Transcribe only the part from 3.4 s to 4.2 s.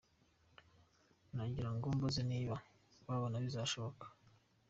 bizashoboka.